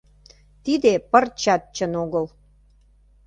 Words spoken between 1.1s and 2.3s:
пырчат чын огыл.